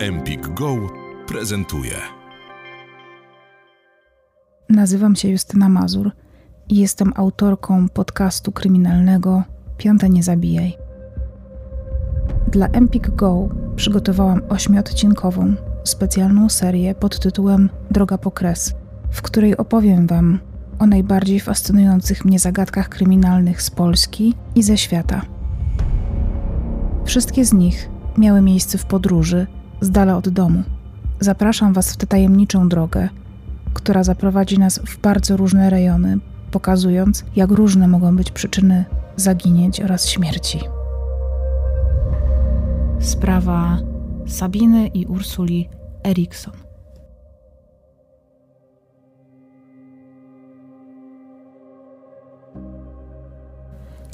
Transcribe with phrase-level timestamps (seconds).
[0.00, 0.76] Empik Go
[1.26, 1.94] prezentuje.
[4.68, 6.10] Nazywam się Justyna Mazur
[6.68, 9.42] i jestem autorką podcastu kryminalnego
[9.76, 10.76] Piąte Nie Zabijaj.
[12.52, 15.54] Dla Empik Go przygotowałam ośmiodcinkową,
[15.84, 18.74] specjalną serię pod tytułem Droga po kres,
[19.10, 20.38] w której opowiem Wam
[20.78, 25.22] o najbardziej fascynujących mnie zagadkach kryminalnych z Polski i ze świata.
[27.04, 27.88] Wszystkie z nich
[28.18, 29.46] miały miejsce w podróży,
[29.80, 30.62] z dala od domu.
[31.20, 33.08] Zapraszam Was w tę tajemniczą drogę,
[33.74, 36.18] która zaprowadzi nas w bardzo różne rejony,
[36.50, 38.84] pokazując, jak różne mogą być przyczyny
[39.16, 40.60] zaginięć oraz śmierci.
[43.00, 43.78] Sprawa
[44.26, 45.68] Sabiny i Ursuli
[46.06, 46.54] Erikson.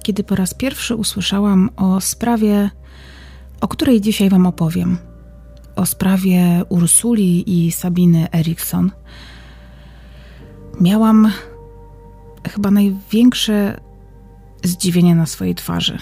[0.02, 2.70] Kiedy po raz pierwszy usłyszałam o sprawie,
[3.60, 4.98] o której dzisiaj Wam opowiem,
[5.76, 8.90] o sprawie Ursuli i Sabiny Erikson,
[10.80, 11.32] miałam
[12.48, 13.80] chyba największe
[14.64, 15.98] zdziwienie na swojej twarzy.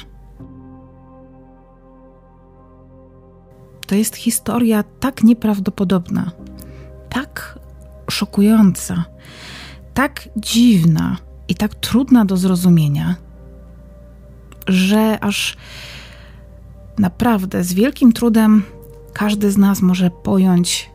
[3.86, 6.30] To jest historia tak nieprawdopodobna,
[7.08, 7.58] tak
[8.10, 9.04] szokująca,
[9.94, 11.16] tak dziwna
[11.48, 13.14] i tak trudna do zrozumienia,
[14.66, 15.56] że aż
[16.98, 18.62] naprawdę z wielkim trudem
[19.14, 20.90] każdy z nas może pojąć,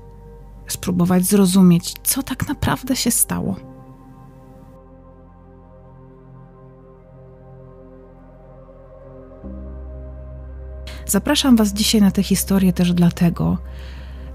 [0.67, 3.55] spróbować zrozumieć, co tak naprawdę się stało.
[11.05, 13.57] Zapraszam Was dzisiaj na tę historię też dlatego,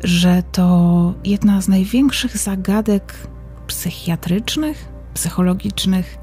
[0.04, 3.14] że to jedna z największych zagadek
[3.66, 6.18] psychiatrycznych, psychologicznych,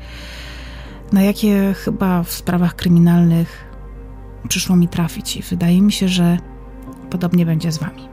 [1.11, 3.71] na jakie chyba w sprawach kryminalnych
[4.47, 5.37] przyszło mi trafić.
[5.37, 6.37] I wydaje mi się, że
[7.11, 8.10] podobnie będzie z Wami.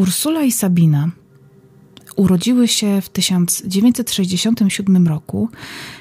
[0.00, 1.10] Ursula i Sabina
[2.16, 5.48] urodziły się w 1967 roku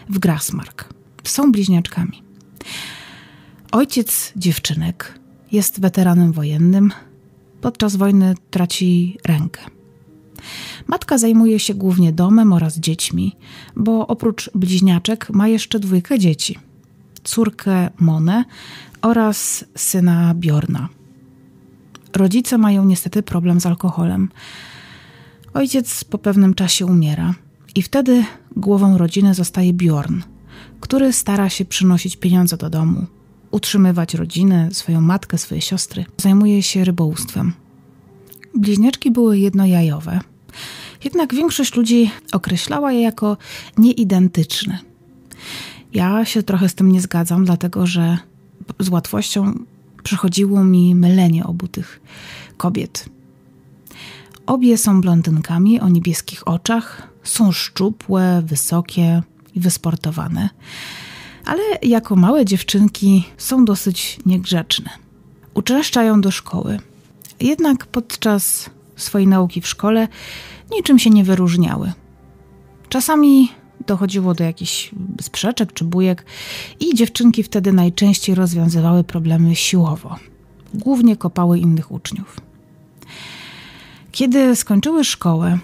[0.09, 0.93] w Grasmark.
[1.23, 2.23] Są bliźniaczkami.
[3.71, 5.19] Ojciec dziewczynek
[5.51, 6.91] jest weteranem wojennym.
[7.61, 9.61] Podczas wojny traci rękę.
[10.87, 13.35] Matka zajmuje się głównie domem oraz dziećmi,
[13.75, 16.57] bo oprócz bliźniaczek ma jeszcze dwójkę dzieci:
[17.23, 18.45] córkę Monę
[19.01, 20.98] oraz syna Bjorna.
[22.15, 24.29] Rodzice mają niestety problem z alkoholem.
[25.53, 27.33] Ojciec po pewnym czasie umiera
[27.75, 28.23] i wtedy
[28.55, 30.21] głową rodziny zostaje Bjorn,
[30.79, 33.05] który stara się przynosić pieniądze do domu,
[33.51, 36.05] utrzymywać rodzinę, swoją matkę, swoje siostry.
[36.17, 37.53] Zajmuje się rybołówstwem.
[38.55, 40.19] Bliźniaczki były jednojajowe,
[41.03, 43.37] jednak większość ludzi określała je jako
[43.77, 44.79] nieidentyczne.
[45.93, 48.17] Ja się trochę z tym nie zgadzam, dlatego że
[48.79, 49.53] z łatwością
[50.09, 52.01] przychodziło mi mylenie obu tych
[52.57, 53.09] kobiet.
[54.45, 59.23] Obie są blondynkami o niebieskich oczach, są szczupłe, wysokie
[59.55, 60.49] i wysportowane,
[61.45, 64.89] ale jako małe dziewczynki są dosyć niegrzeczne.
[65.53, 66.79] Uczęszczają do szkoły,
[67.39, 70.07] jednak podczas swojej nauki w szkole
[70.71, 71.93] niczym się nie wyróżniały.
[72.89, 73.51] Czasami
[73.87, 74.91] dochodziło do jakichś
[75.21, 76.25] sprzeczek czy bujek
[76.79, 80.15] i dziewczynki wtedy najczęściej rozwiązywały problemy siłowo.
[80.73, 82.37] Głównie kopały innych uczniów.
[84.11, 85.59] Kiedy skończyły szkołę,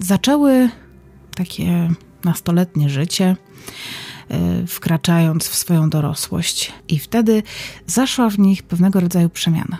[0.00, 0.70] zaczęły
[1.34, 1.90] takie
[2.24, 3.36] nastoletnie życie,
[4.28, 7.42] e, wkraczając w swoją dorosłość, i wtedy
[7.86, 9.78] zaszła w nich pewnego rodzaju przemiana.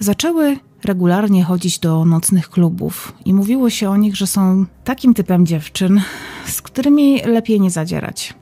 [0.00, 5.46] Zaczęły regularnie chodzić do nocnych klubów i mówiło się o nich, że są takim typem
[5.46, 6.00] dziewczyn,
[6.46, 8.34] z którymi lepiej nie zadzierać.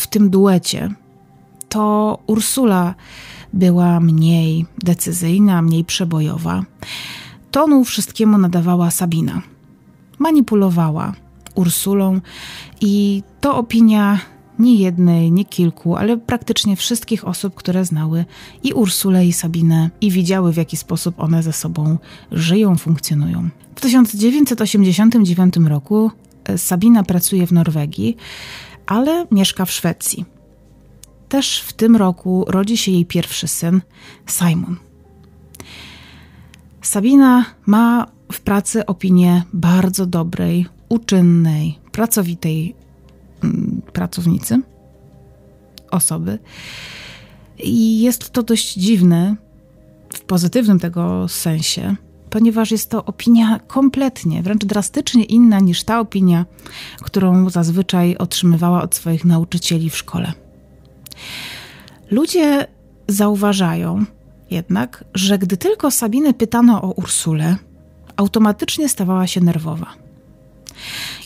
[0.00, 0.94] W tym duecie
[1.68, 2.94] to Ursula
[3.52, 6.64] była mniej decyzyjna, mniej przebojowa.
[7.50, 9.42] Tonu wszystkiemu nadawała Sabina.
[10.18, 11.12] manipulowała
[11.54, 12.20] Ursulą
[12.80, 14.18] i to opinia
[14.58, 18.24] nie jednej, nie kilku, ale praktycznie wszystkich osób, które znały
[18.62, 21.98] i Ursulę, i Sabinę i widziały, w jaki sposób one ze sobą
[22.32, 23.48] żyją, funkcjonują.
[23.74, 26.10] W 1989 roku
[26.44, 28.16] e, Sabina pracuje w Norwegii,
[28.86, 30.24] ale mieszka w Szwecji.
[31.28, 33.80] Też w tym roku rodzi się jej pierwszy syn,
[34.26, 34.76] Simon.
[36.82, 42.74] Sabina ma w pracy opinię bardzo dobrej, uczynnej, pracowitej
[43.92, 44.60] pracownicy,
[45.90, 46.38] osoby.
[47.58, 49.36] I jest to dość dziwne
[50.14, 51.96] w pozytywnym tego sensie,
[52.30, 56.46] ponieważ jest to opinia kompletnie, wręcz drastycznie inna niż ta opinia,
[57.02, 60.32] którą zazwyczaj otrzymywała od swoich nauczycieli w szkole.
[62.10, 62.66] Ludzie
[63.08, 64.04] zauważają
[64.50, 67.56] jednak, że gdy tylko Sabinę pytano o Ursulę,
[68.16, 70.05] automatycznie stawała się nerwowa.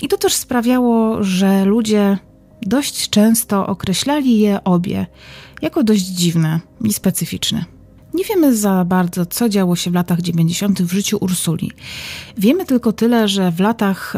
[0.02, 2.18] I to też sprawiało, że ludzie
[2.62, 5.06] dość często określali je obie
[5.62, 7.64] jako dość dziwne i specyficzne.
[8.14, 10.82] Nie wiemy za bardzo, co działo się w latach 90.
[10.82, 11.70] w życiu Ursuli.
[12.38, 14.14] Wiemy tylko tyle, że w latach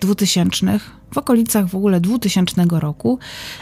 [0.00, 0.80] 2000, e,
[1.14, 3.18] w okolicach w ogóle 2000 roku,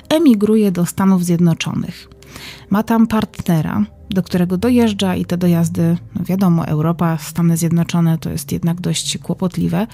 [0.09, 2.09] emigruje do Stanów Zjednoczonych.
[2.71, 8.31] Ma tam partnera, do którego dojeżdża i te dojazdy, no wiadomo, Europa, Stany Zjednoczone to
[8.31, 9.87] jest jednak dość kłopotliwe.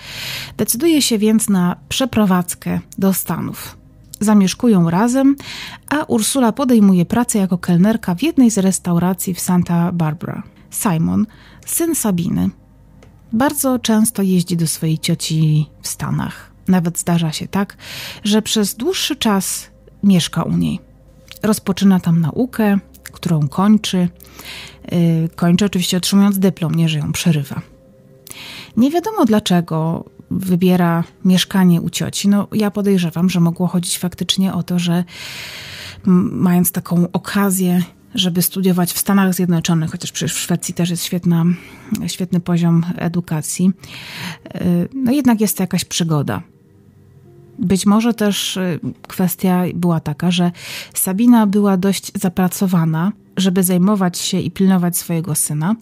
[0.56, 3.78] Decyduje się więc na przeprowadzkę do Stanów.
[4.20, 5.36] Zamieszkują razem,
[5.88, 10.42] a Ursula podejmuje pracę jako kelnerka w jednej z restauracji w Santa Barbara.
[10.70, 11.26] Simon,
[11.66, 12.50] syn Sabiny,
[13.32, 16.52] bardzo często jeździ do swojej cioci w Stanach.
[16.68, 17.76] Nawet zdarza się tak,
[18.24, 19.70] że przez dłuższy czas
[20.02, 20.80] mieszka u niej.
[21.42, 22.78] Rozpoczyna tam naukę,
[23.10, 24.08] którą kończy.
[24.92, 27.62] Y, kończy oczywiście otrzymując dyplom, nie że ją przerywa.
[28.76, 32.28] Nie wiadomo dlaczego wybiera mieszkanie u cioci.
[32.28, 35.04] No, ja podejrzewam, że mogło chodzić faktycznie o to, że
[36.32, 37.82] mając taką okazję,
[38.14, 41.44] żeby studiować w Stanach Zjednoczonych, chociaż przecież w Szwecji też jest świetna,
[42.06, 43.72] świetny poziom edukacji,
[44.56, 46.42] y, no jednak jest to jakaś przygoda.
[47.58, 50.52] Być może też y, kwestia była taka, że
[50.94, 55.76] Sabina była dość zapracowana, żeby zajmować się i pilnować swojego syna,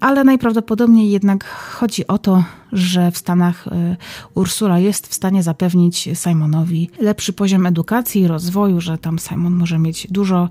[0.00, 3.96] ale najprawdopodobniej jednak chodzi o to, że w Stanach y,
[4.34, 9.78] Ursula jest w stanie zapewnić Simonowi lepszy poziom edukacji i rozwoju, że tam Simon może
[9.78, 10.48] mieć dużo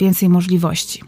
[0.00, 1.02] więcej możliwości.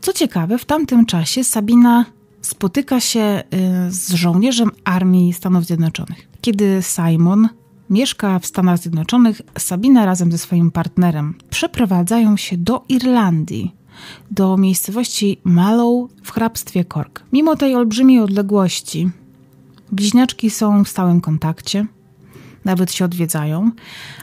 [0.00, 2.04] Co ciekawe, w tamtym czasie Sabina
[2.40, 3.42] spotyka się
[3.88, 6.28] y, z żołnierzem armii Stanów Zjednoczonych.
[6.40, 7.48] Kiedy Simon
[7.92, 13.74] mieszka w Stanach Zjednoczonych, Sabina razem ze swoim partnerem przeprowadzają się do Irlandii,
[14.30, 17.22] do miejscowości Mallow w hrabstwie Cork.
[17.32, 19.10] Mimo tej olbrzymiej odległości,
[19.92, 21.86] bliźniaczki są w stałym kontakcie,
[22.64, 23.70] nawet się odwiedzają,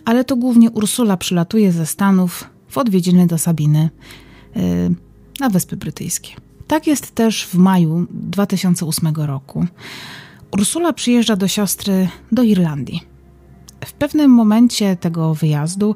[0.05, 3.89] ale to głównie Ursula przylatuje ze Stanów w odwiedziny do Sabiny
[4.55, 4.61] yy,
[5.39, 6.31] na Wyspy Brytyjskie.
[6.67, 9.65] Tak jest też w maju 2008 roku.
[10.51, 13.18] Ursula przyjeżdża do siostry do Irlandii
[13.85, 15.95] w pewnym momencie tego wyjazdu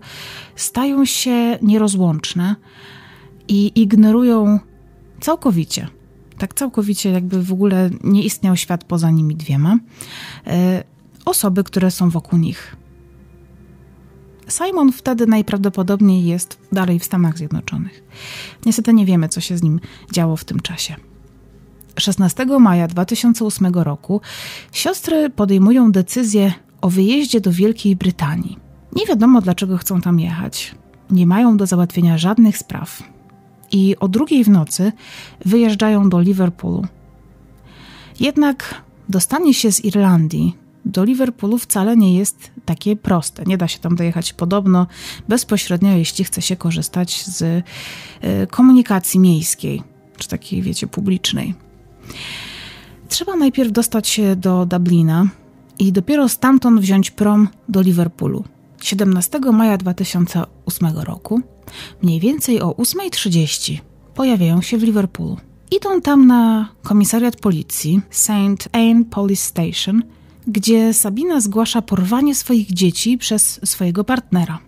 [0.56, 2.56] stają się nierozłączne
[3.48, 4.60] i ignorują
[5.22, 5.88] całkowicie,
[6.38, 9.78] tak całkowicie, jakby w ogóle nie istniał świat poza nimi dwiema,
[10.48, 10.84] e,
[11.26, 12.76] osoby, które są wokół nich.
[14.50, 18.04] Simon wtedy najprawdopodobniej jest dalej w Stanach Zjednoczonych.
[18.66, 19.80] Niestety nie wiemy, co się z nim
[20.12, 20.96] działo w tym czasie.
[22.00, 24.22] 16 maja 2008 roku
[24.72, 28.58] siostry podejmują decyzję o wyjeździe do Wielkiej Brytanii.
[28.96, 30.76] Nie wiadomo, dlaczego chcą tam jechać.
[31.12, 33.04] Nie mają do załatwienia żadnych spraw.
[33.72, 34.92] I o drugiej w nocy
[35.46, 36.86] wyjeżdżają do Liverpoolu.
[38.20, 43.44] Jednak dostanie się z Irlandii do Liverpoolu wcale nie jest takie proste.
[43.44, 44.88] Nie da się tam dojechać podobno
[45.28, 47.64] bezpośrednio, jeśli chce się korzystać z y,
[48.52, 49.84] komunikacji miejskiej,
[50.18, 51.54] czy takiej, wiecie, publicznej.
[53.10, 55.28] Trzeba najpierw dostać się do Dublina,
[55.88, 58.44] i dopiero stamtąd wziąć prom do Liverpoolu.
[58.82, 61.42] 17 maja 2008 roku,
[62.04, 63.78] mniej więcej o 8.30,
[64.16, 65.38] pojawiają się w Liverpoolu.
[65.72, 68.70] Idą tam na komisariat policji St.
[68.72, 70.04] Anne Police Station,
[70.48, 74.60] gdzie Sabina zgłasza porwanie swoich dzieci przez swojego partnera.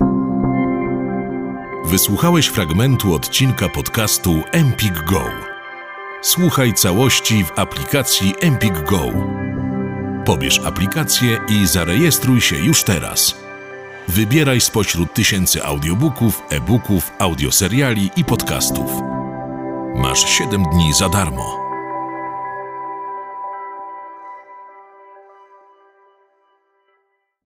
[1.86, 5.22] Wysłuchałeś fragmentu odcinka podcastu Empik Go.
[6.22, 9.45] Słuchaj całości w aplikacji Empik Go.
[10.26, 13.36] Pobierz aplikację i zarejestruj się już teraz.
[14.08, 18.92] Wybieraj spośród tysięcy audiobooków, e-booków, audioseriali i podcastów.
[19.96, 21.65] Masz 7 dni za darmo.